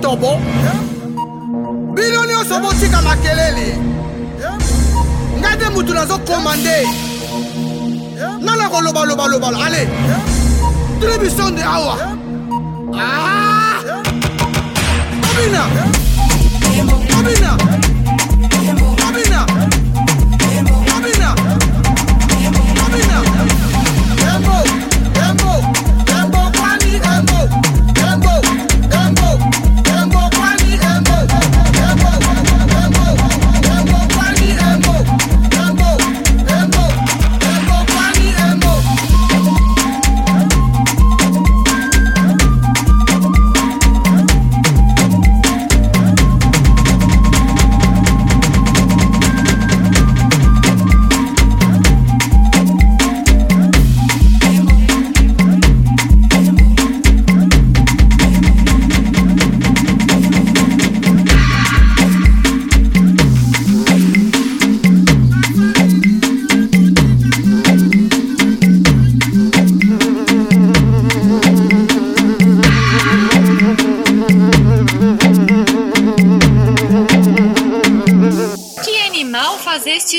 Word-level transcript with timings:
tontobo 0.00 0.40
bino 1.94 2.24
nyonso 2.24 2.60
botika 2.60 3.02
makelele. 3.02 3.78
Ngai 5.38 5.56
nde 5.56 5.68
mutu 5.74 5.94
nazokoma 5.94 6.56
nde 6.56 6.88
nga 8.42 8.56
na 8.56 8.68
kolobalobaloba 8.68 9.48
ale 9.64 9.88
tuli 11.00 11.18
biso 11.18 11.50
nde 11.50 11.62
awa. 11.62 11.96
Obina 15.30 15.62
obina. 16.70 16.92
Obina 17.18 17.89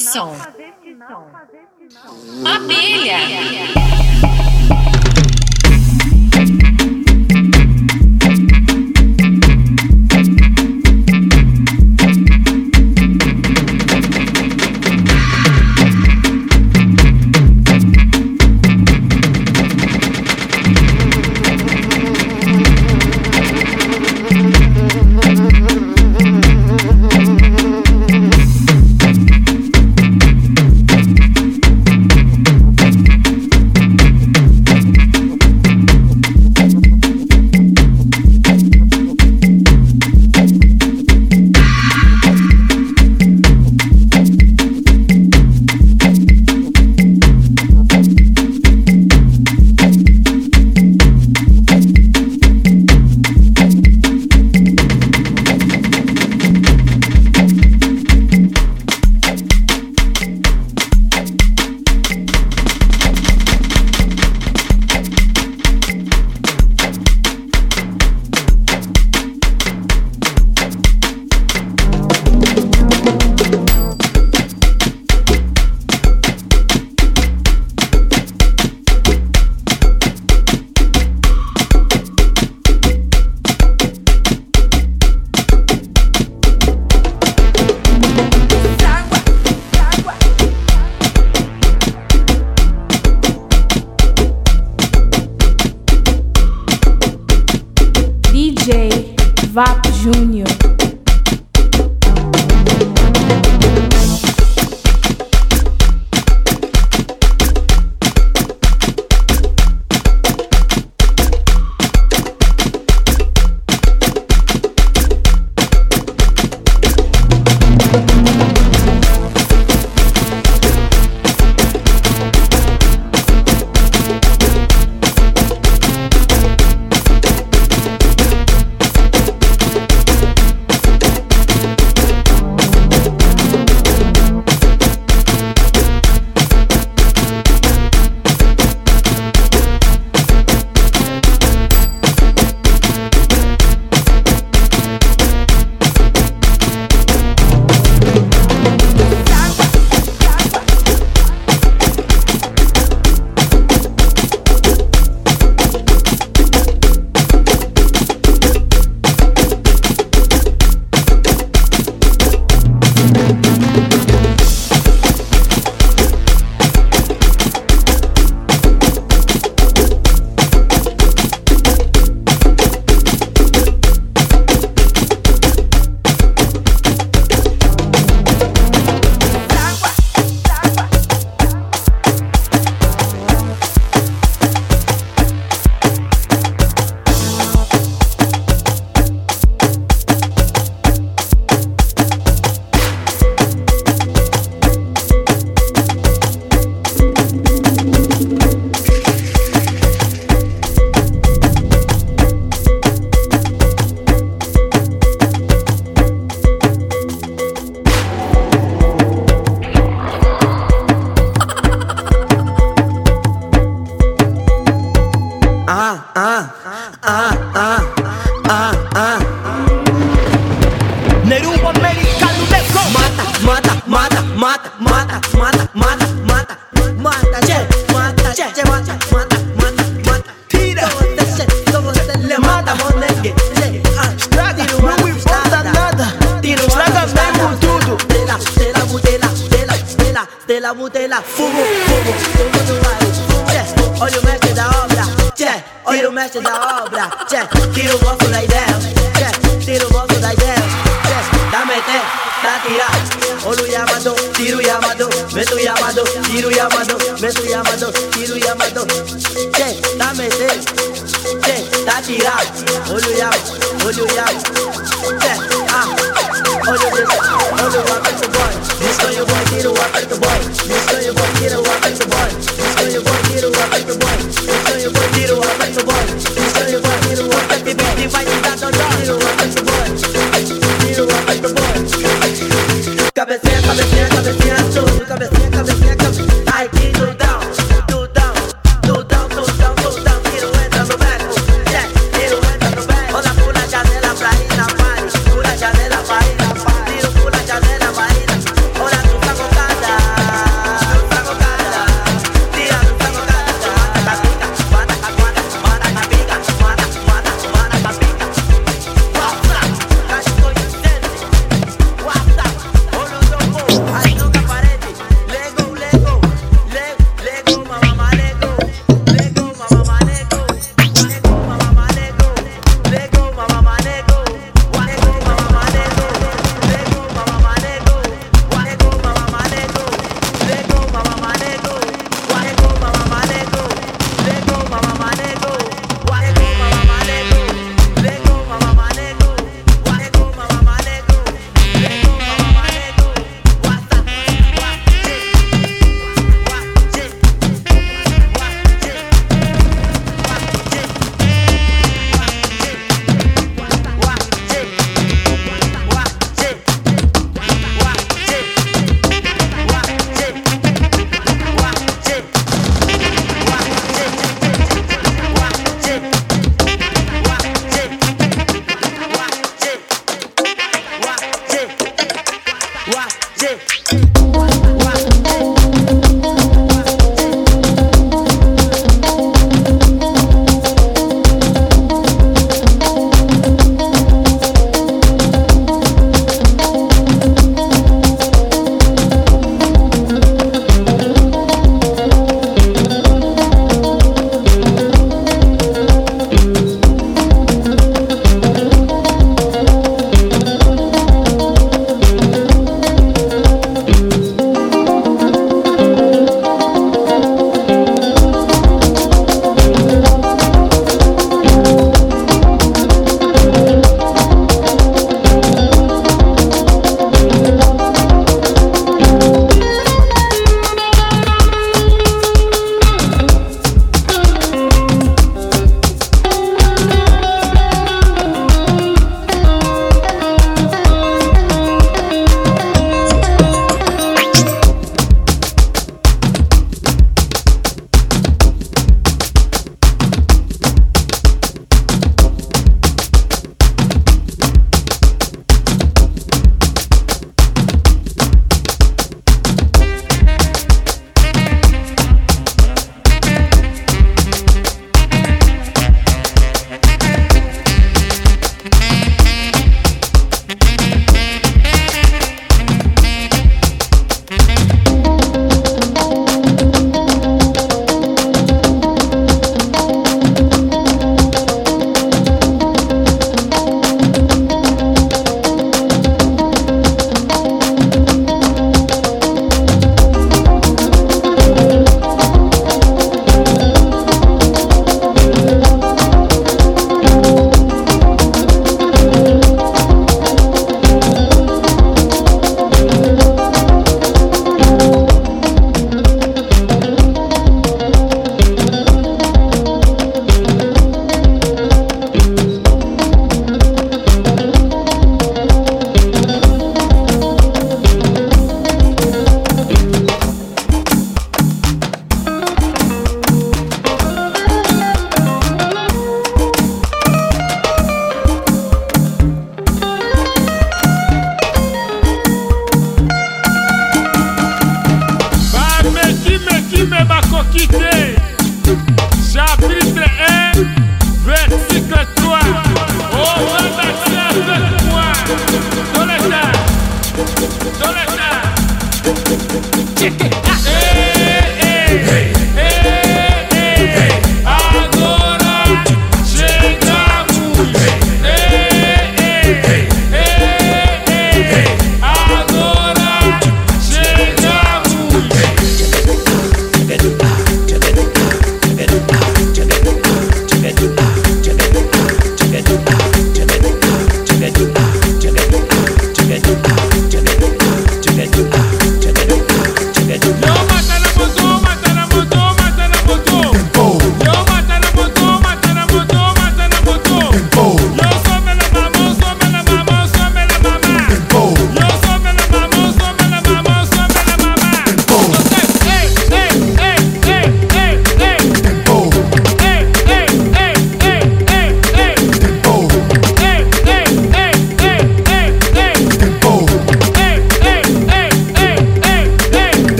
som? 0.00 0.36
Abelha. 2.46 3.18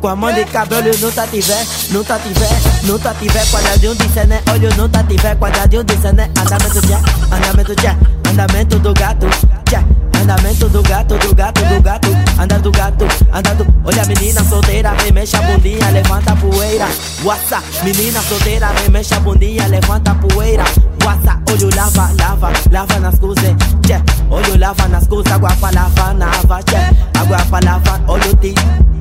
Com 0.00 0.08
a 0.08 0.14
mão 0.14 0.32
de 0.32 0.44
cabelo 0.44 0.96
não 1.00 1.10
tá 1.10 1.26
tiver, 1.26 1.66
não 1.90 2.04
tá 2.04 2.18
tiver, 2.20 2.48
não 2.84 2.98
tá 2.98 3.12
tiver. 3.14 3.44
Quadradinho 3.50 3.96
de 3.96 4.08
cené, 4.10 4.40
olho 4.52 4.68
não 4.76 4.88
tá 4.88 5.02
tiver. 5.02 5.36
Quadradinho 5.36 5.82
de 5.82 5.96
cené, 6.00 6.30
andamento 6.38 6.80
de 6.80 6.94
andamento 7.34 7.74
de 7.74 8.30
andamento 8.30 8.78
do 8.78 8.94
gato 8.94 9.26
tchá, 9.64 9.82
Andamento 10.22 10.68
do 10.68 10.82
gato, 10.82 11.18
do 11.18 11.34
gato, 11.34 11.64
do 11.66 11.80
gato. 11.82 12.08
Anda 12.38 12.58
do 12.58 12.70
gato, 12.70 13.04
andando 13.32 13.66
Olha 13.84 14.02
a 14.02 14.06
menina 14.06 14.42
solteira, 14.44 14.92
remexe 14.92 15.36
a 15.36 15.42
bundinha 15.42 15.90
Levanta 15.90 16.32
a 16.32 16.36
poeira, 16.36 16.86
guaça 17.22 17.62
Menina 17.82 18.20
solteira, 18.22 18.68
remexe 18.82 19.14
a 19.14 19.20
bundinha 19.20 19.66
Levanta 19.66 20.12
a 20.12 20.14
poeira, 20.14 20.64
guaça 21.02 21.40
Olho 21.50 21.70
lava, 21.74 22.10
lava, 22.18 22.52
lava 22.70 23.00
nas 23.00 23.18
coisas 23.18 23.54
tchá, 23.82 24.00
Olho 24.30 24.58
lava 24.58 24.88
nas 24.88 25.06
coisas 25.06 25.32
Água 25.32 25.50
pra 25.56 25.70
lavar 25.70 26.14
na 26.14 26.26
água 26.26 26.62
tchá, 26.62 26.90
Água 27.20 27.38
pra 27.48 27.60
lavar, 27.60 28.00
olho 28.08 28.36
ti 28.36 28.54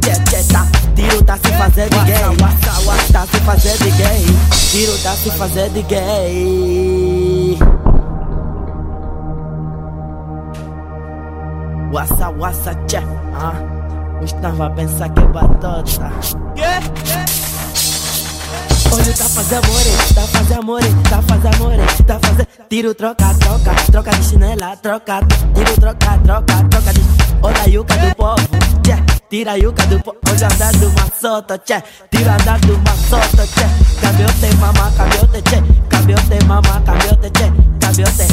tá 0.06 0.68
Tiro 0.96 1.24
tá 1.24 1.36
se 1.38 1.52
fazendo 1.58 2.06
gay. 2.06 2.16
Tá 3.12 3.26
se 3.26 3.40
fazendo 3.42 3.98
gay. 3.98 4.26
Tiro 4.72 4.98
tá 5.00 5.12
se 5.14 5.32
fazendo 5.32 5.88
gay. 5.88 7.58
Wassa 11.92 12.30
wassa 12.30 12.76
tchê. 12.88 12.98
Ah. 13.34 13.54
Estava 14.24 14.68
a 14.68 14.70
pensar 14.70 15.10
que 15.10 15.20
é 15.20 15.28
batota. 15.28 16.12
Yeah. 16.56 16.86
Olho 18.92 19.18
tá 19.18 19.26
fazendo 19.26 19.66
amore, 19.66 19.90
tá 20.14 20.22
fazendo 20.22 20.60
amore, 20.60 20.96
tá 21.10 21.22
fazendo 21.22 21.56
amore, 21.56 21.82
tá 22.06 22.20
fazendo 22.20 22.48
Tiro, 22.70 22.96
troca, 22.96 23.34
troca, 23.40 23.76
troca 23.92 24.12
de 24.12 24.24
chinela, 24.24 24.78
troca 24.78 25.20
Tiro, 25.54 25.74
troca, 25.82 26.18
troca, 26.24 26.64
troca 26.70 26.94
de 26.94 27.15
Olha 27.42 27.62
a 27.62 27.66
yuca 27.66 27.96
do 27.98 28.16
povo, 28.16 28.36
tchê 28.84 28.96
Tira 29.30 29.52
a 29.52 29.56
yuca 29.56 29.86
do 29.88 30.00
povo, 30.00 30.18
olha 30.30 30.48
andar 30.48 30.72
do 30.74 30.90
maçota, 30.92 31.58
tchê 31.60 31.82
Tira 32.12 32.34
andar 32.34 32.60
do 32.62 32.78
maçota, 32.80 33.46
tchê 33.48 33.66
Cabiote, 34.02 34.56
mama, 34.60 34.92
cabiote, 34.98 35.42
tchê 35.42 35.62
Cabiote, 35.90 36.46
mama, 36.46 36.82
cabiote, 36.86 37.30
tchê 37.32 37.52
Cabiote, 37.80 38.28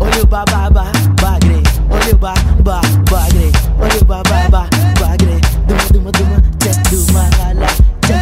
olho 0.00 0.26
bababa, 0.26 0.84
bagre 1.20 1.62
Olho 1.90 2.18
ba, 2.18 2.34
ba, 2.62 2.80
bagre 3.10 3.50
Olho 3.80 4.04
ba, 4.04 4.22
ba, 4.24 4.48
ba, 4.50 4.68
bagre 5.00 5.40
Duma, 5.66 5.84
duma, 5.92 6.12
duma, 6.12 6.42
tchê 6.58 6.70
Duma, 6.90 7.28
hala, 7.40 7.66
tchê 8.02 8.18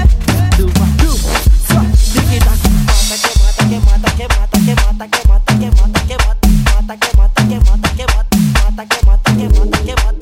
Duma, 0.57 0.87
duma, 0.99 1.33
só 1.67 1.81
Dique, 2.13 2.39
da, 2.41 2.51
mata, 2.51 3.19
que 3.19 3.39
mata, 3.39 3.65
que 3.67 3.79
mata, 3.79 4.09
que 4.17 4.29
mata, 4.29 4.61
que 4.61 4.75
mata, 4.75 5.09
que 5.09 5.29
mata, 5.29 5.55
que 5.55 5.71
mata, 5.71 6.07
que 6.07 6.17
mata 6.17 6.47
que 6.97 7.17
mata, 7.17 7.47
que 7.47 7.59
mata, 7.59 7.89
que 7.97 8.07
mata, 8.07 8.37
mata, 8.65 8.87
que 8.87 9.07
mata, 9.07 9.33
que 9.35 9.49
mata, 9.49 9.79
que 9.85 9.95
mata 9.95 10.16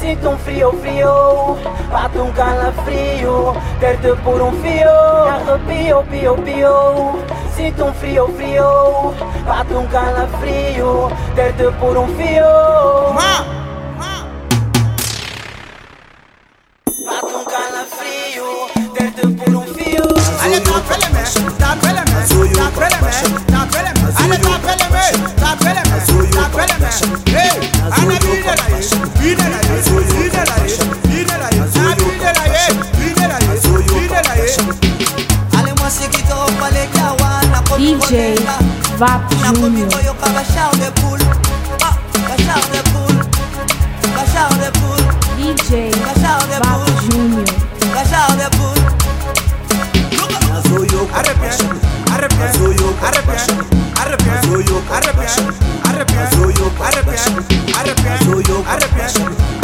Sinto 0.00 0.30
um 0.30 0.38
frio, 0.38 0.72
frio. 0.80 1.56
Bato 1.90 2.22
um 2.22 2.32
calafrio. 2.32 3.54
Ter-te 3.78 4.16
por 4.22 4.40
um 4.42 4.52
fio. 4.60 4.88
Arrepio, 5.28 6.02
pio, 6.10 6.34
pio. 6.42 7.24
Sinto 7.54 7.84
um 7.84 7.94
frio, 7.94 8.28
frio. 8.36 9.14
Bato 9.46 9.78
um 9.78 9.86
calafrio. 9.86 11.10
Ter-te 11.34 11.70
por 11.78 11.96
um 11.96 12.08
fio. 12.16 13.14
Ma! 13.14 13.44
Ma! 13.98 14.26
Bato 17.06 17.36
um 17.36 17.44
calafrio. 17.44 18.92
Ter-te 18.94 19.26
por 19.28 19.54
um 19.54 19.62
fio. 19.74 20.02
Olha, 20.44 20.60
tá, 20.60 20.80
pele, 20.88 21.08
me 21.10 21.22
Tá, 21.58 21.76
pele, 21.76 22.00
me 22.00 22.54
Tá, 22.54 22.70
pele, 22.70 22.96
me 23.34 23.61
DJ 37.82 38.38
Vap 38.98 39.22
Junior. 53.40 53.81
Azoyo 54.52 54.82
Arabian 54.92 55.48
Arabian 55.88 56.26
Azoyo 56.28 56.66
Arabian 56.76 57.40
Arabian 57.72 58.18
Azoyo 58.20 58.56
Arabian 58.68 59.08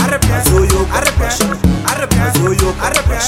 Arabian 0.00 0.40
Azoyo 0.40 0.80
Arabian 0.88 1.36
Arabian 1.84 2.24
Azoyo 2.24 2.70
Arabian 2.80 3.20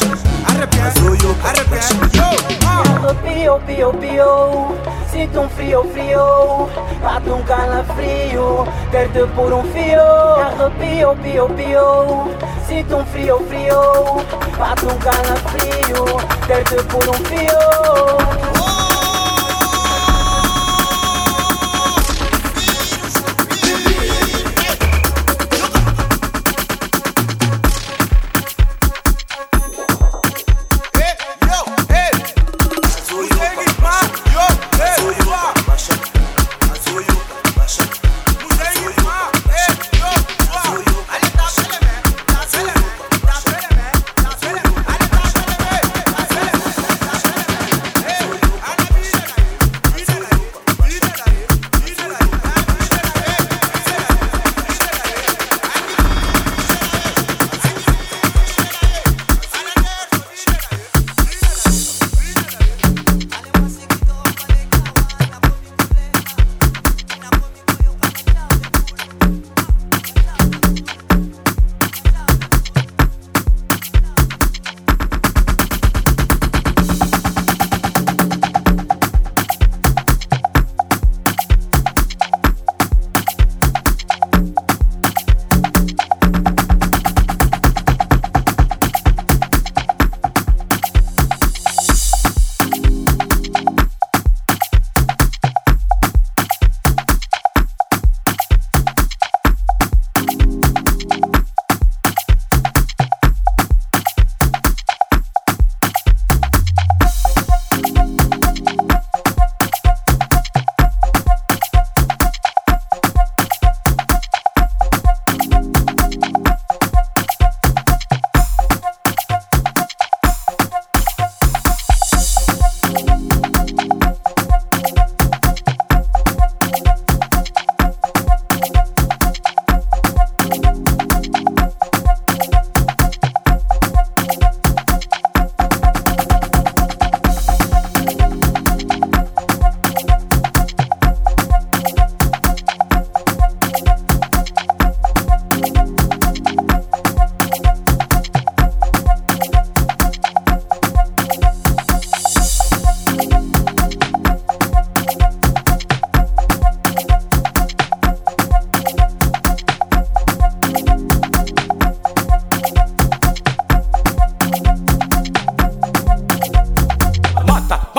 Arabian 0.48 0.88
Azoyo 0.88 1.30
Arabian 1.44 1.84
Yo 2.16 3.12
Pio, 3.20 3.58
pio, 3.66 3.92
pio, 3.92 4.74
sinto 5.10 5.40
um 5.40 5.48
frio, 5.50 5.84
frio, 5.92 6.70
bato 7.02 7.34
um 7.34 7.42
calafrio, 7.42 8.66
perto 8.90 9.28
por 9.34 9.52
um 9.52 9.62
fio. 9.64 10.00
Arrepio, 10.40 11.16
pio, 11.22 11.48
pio, 11.48 12.30
sinto 12.66 12.96
um 12.96 13.04
frio, 13.06 13.38
frio, 13.48 14.22
bato 14.58 14.86
um 14.86 14.98
calafrio, 14.98 16.04
perto 16.46 16.84
por 16.84 17.08
um 17.08 17.24
fio. 17.24 18.69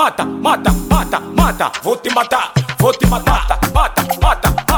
mata, 0.02 0.26
mata, 0.26 0.72
mata, 0.90 1.20
mata, 1.20 1.72
vou 1.84 1.96
te 1.96 2.10
matar, 2.10 2.52
vou 2.80 2.92
te 2.92 3.06
matar, 3.06 3.46
mata, 3.72 4.02
mata, 4.20 4.50
mata. 4.50 4.71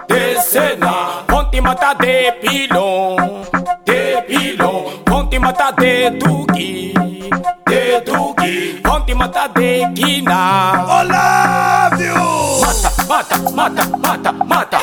desena, 0.08 1.24
ponte 1.28 1.60
mata 1.60 1.94
de 1.94 2.34
pilón, 2.42 3.46
de 3.84 4.24
pilón, 4.26 5.04
ponte 5.04 5.38
mata 5.38 5.70
de 5.70 6.10
tuki, 6.18 6.92
de 7.64 8.00
tuki, 8.04 8.80
ponte 8.82 9.14
mata 9.14 9.46
de 9.54 9.88
quina. 9.94 10.84
Hola, 10.84 11.90
Mata, 13.08 13.38
mata, 13.54 13.84
mata, 13.98 14.32
mata, 14.32 14.32
mata. 14.32 14.80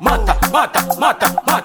Mata, 0.00 0.34
mata, 0.50 0.80
mata, 0.98 1.26
mata. 1.44 1.61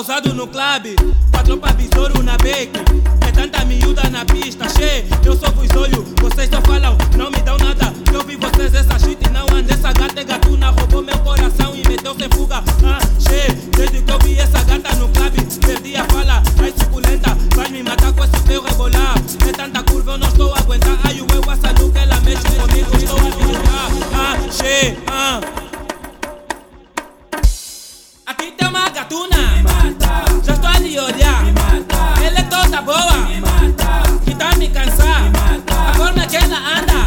Pausado 0.00 0.32
no 0.32 0.46
clube, 0.46 0.96
a 1.30 1.42
tropa 1.42 1.74
besouro 1.74 2.22
na 2.22 2.34
beck. 2.38 2.70
É 3.20 3.32
tanta 3.32 3.62
miúda 3.66 4.08
na 4.08 4.24
pista, 4.24 4.66
che. 4.66 5.04
Eu 5.22 5.36
só 5.36 5.50
vos 5.50 5.68
olho, 5.76 6.06
vocês 6.22 6.48
só 6.48 6.58
falam, 6.62 6.96
não 7.18 7.30
me 7.30 7.36
dão 7.42 7.58
nada. 7.58 7.92
Eu 8.10 8.24
vi 8.24 8.36
vocês 8.36 8.72
essa 8.72 8.98
shit 8.98 9.18
e 9.22 9.28
não 9.28 9.44
ando. 9.54 9.70
Essa 9.70 9.92
gata 9.92 10.18
é 10.18 10.24
gatuna, 10.24 10.70
roubou 10.70 11.02
meu 11.02 11.18
coração 11.18 11.76
e 11.76 11.86
meteu-se 11.86 12.24
em 12.24 12.30
fuga. 12.30 12.64
Ah, 12.82 12.98
che, 13.18 13.52
desde 13.76 14.00
que 14.00 14.10
eu 14.10 14.18
vi 14.20 14.38
essa 14.38 14.64
gata 14.64 14.96
no 14.96 15.06
clube, 15.10 15.44
perdi 15.66 15.94
a 15.96 16.04
fala. 16.06 16.42
Ai, 16.62 16.72
suculenta, 16.78 17.36
vai 17.54 17.68
me 17.68 17.82
matar 17.82 18.10
com 18.14 18.24
esse 18.24 18.42
teu 18.44 18.62
rebolar. 18.62 19.14
É 19.46 19.52
tanta 19.52 19.82
curva, 19.82 20.12
eu 20.12 20.18
não 20.18 20.28
estou 20.28 20.54
a 20.54 20.58
aguentar. 20.60 20.98
Ai, 21.04 21.20
o 21.20 21.26
eu 21.30 21.52
essa 21.52 21.74
que 21.74 21.98
ela 21.98 22.18
mexe 22.20 22.48
comigo, 22.58 22.96
estou 22.96 23.18
a 23.18 23.22
militar. 23.36 23.90
Ah, 24.14 24.38
che, 24.50 24.96
ah. 25.08 25.40
Aqui 28.24 28.52
tem 28.52 28.66
uma 28.66 28.88
gatuna. 28.88 29.59
historia. 30.90 31.38
Él 32.24 32.48
toda 32.48 32.80
boba. 32.80 33.28
Quita 34.24 34.56
mi 34.56 34.68
cansada. 34.68 35.30
Mejor 35.92 36.14
me 36.16 36.26
queda 36.26 36.78
anda. 36.78 36.99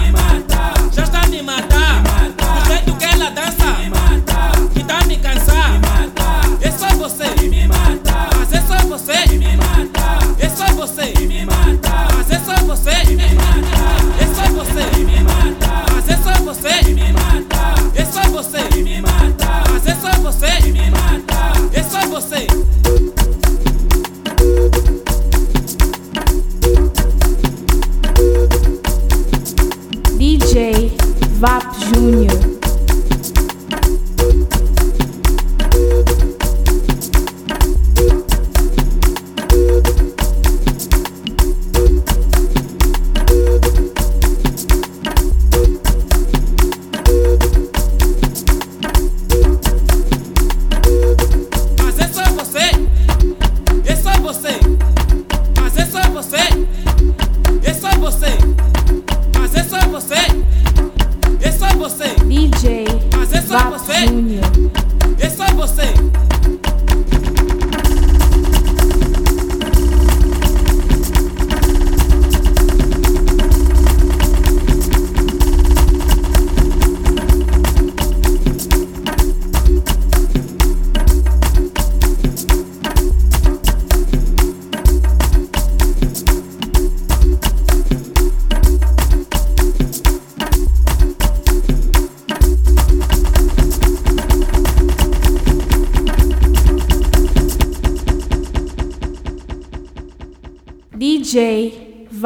Vap 31.44 31.76
Júnior. 31.76 32.53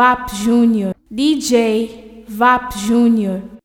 Vap 0.07 0.29
Júnior. 0.31 0.95
DJ 1.11 2.23
Vap 2.29 2.71
Júnior. 2.77 3.56